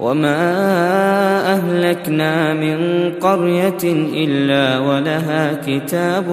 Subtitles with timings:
[0.00, 0.38] وما
[1.52, 3.84] اهلكنا من قريه
[4.14, 6.28] الا ولها كتاب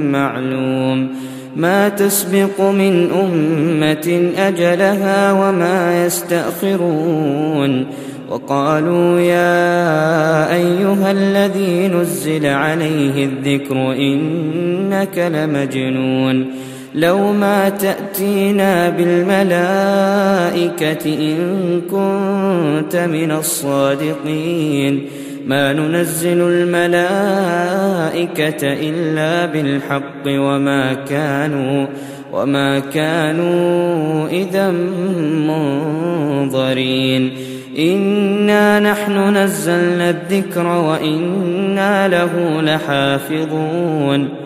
[0.00, 1.08] معلوم
[1.56, 7.86] ما تسبق من امه اجلها وما يستاخرون
[8.28, 16.46] وقالوا يا ايها الذي نزل عليه الذكر انك لمجنون
[16.96, 19.44] لو ما تأتينا بالملائكة
[21.04, 25.06] إن كنت من الصادقين.
[25.46, 27.52] ما ننزل الملائكة
[28.62, 31.86] إلا بالحق وما كانوا
[32.32, 34.70] وما كانوا إذا
[36.46, 37.32] منظرين.
[37.78, 44.45] إنا نحن نزلنا الذكر وإنا له لحافظون.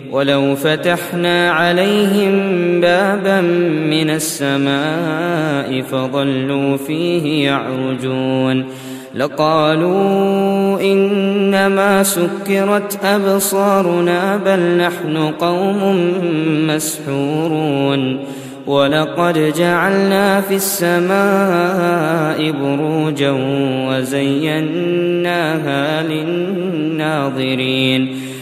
[0.11, 2.31] ولو فتحنا عليهم
[2.81, 3.41] بابا
[3.91, 8.65] من السماء فظلوا فيه يعرجون
[9.15, 15.97] لقالوا إنما سكرت أبصارنا بل نحن قوم
[16.67, 18.19] مسحورون
[18.67, 23.31] ولقد جعلنا في السماء بروجا
[23.89, 25.23] وزيناها
[26.03, 27.51] للناظرين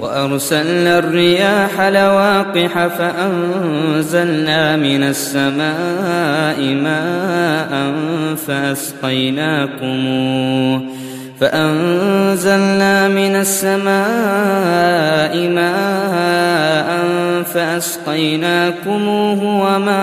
[0.00, 7.94] وأرسلنا الرياح لواقح فأنزلنا من السماء ماء
[8.46, 9.80] فأسقيناكموه
[11.40, 13.88] فأنزلنا من السماء
[15.48, 16.90] ماء
[17.54, 20.02] فأسقيناكموه وما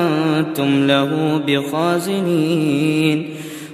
[0.00, 3.28] أنتم له بخازنين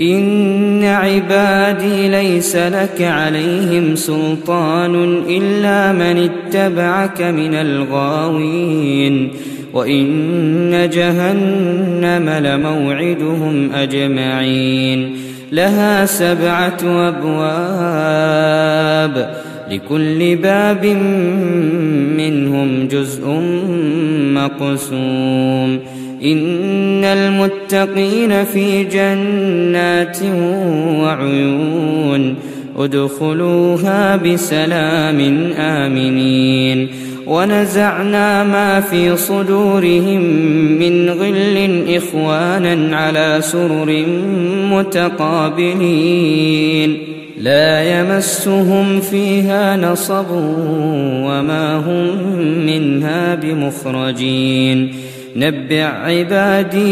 [0.00, 9.30] إن عبادي ليس لك عليهم سلطان إلا من اتبعك من الغاوين
[9.72, 15.16] وإن جهنم لموعدهم أجمعين
[15.52, 18.62] لها سبعة أبواب
[19.72, 20.86] لكل باب
[22.16, 23.28] منهم جزء
[24.34, 25.78] مقسوم.
[26.24, 30.18] إن المتقين في جنات
[31.00, 32.34] وعيون.
[32.78, 36.88] ادخلوها بسلام آمنين.
[37.26, 40.22] ونزعنا ما في صدورهم
[40.78, 44.04] من غل إخوانا على سرر
[44.70, 46.98] متقابلين.
[47.42, 52.36] لا يمسهم فيها نصب وما هم
[52.66, 54.94] منها بمخرجين.
[55.36, 56.82] نبع عبادي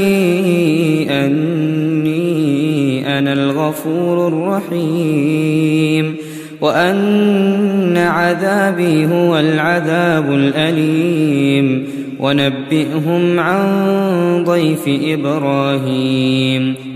[1.11, 6.17] أني أنا الغفور الرحيم.
[6.61, 11.87] وأن عذابي هو العذاب الأليم.
[12.21, 16.90] ونبئهم عن ضيف إبراهيم.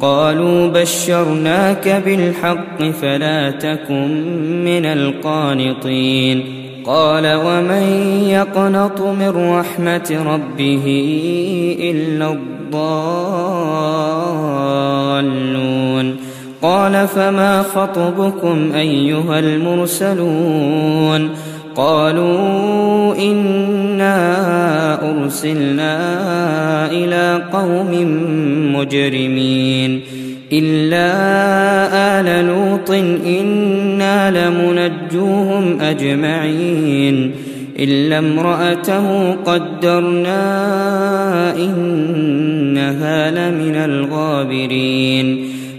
[0.00, 4.08] قالوا بشرناك بالحق فلا تكن
[4.64, 6.44] من القانطين.
[6.86, 7.86] قال ومن
[8.28, 10.84] يقنط من رحمة ربه
[11.80, 12.96] إلا الضالون؟
[16.62, 21.30] قال فما خطبكم أيها المرسلون؟
[21.76, 24.16] قالوا إنا
[25.10, 25.96] أرسلنا
[26.90, 27.90] إلى قوم
[28.76, 30.00] مجرمين
[30.52, 31.06] إلا
[32.20, 32.90] آل لوط
[33.26, 37.32] إنا لمنجوهم أجمعين
[37.78, 40.42] إلا امرأته قدرنا
[41.56, 45.55] إنها لمن الغابرين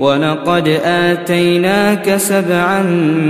[0.00, 2.82] ولقد آتيناك سبعا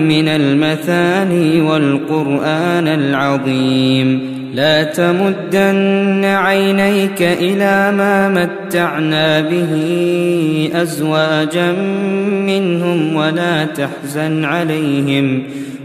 [0.09, 4.21] من المثاني والقرآن العظيم.
[4.55, 9.73] لا تمدن عينيك إلى ما متعنا به
[10.75, 11.73] أزواجا
[12.47, 15.43] منهم ولا تحزن عليهم.